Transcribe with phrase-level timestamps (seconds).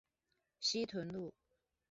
[0.59, 1.31] 西屯路